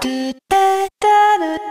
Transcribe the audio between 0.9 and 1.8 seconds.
da da